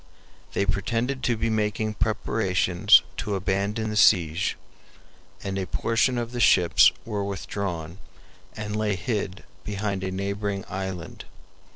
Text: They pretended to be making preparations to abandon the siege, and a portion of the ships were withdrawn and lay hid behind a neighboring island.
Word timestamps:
They 0.53 0.65
pretended 0.65 1.21
to 1.25 1.37
be 1.37 1.51
making 1.51 1.93
preparations 1.93 3.03
to 3.17 3.35
abandon 3.35 3.91
the 3.91 3.95
siege, 3.95 4.57
and 5.43 5.59
a 5.59 5.67
portion 5.67 6.17
of 6.17 6.31
the 6.31 6.39
ships 6.39 6.91
were 7.05 7.23
withdrawn 7.23 7.99
and 8.57 8.75
lay 8.75 8.95
hid 8.95 9.43
behind 9.63 10.03
a 10.03 10.09
neighboring 10.09 10.65
island. 10.67 11.25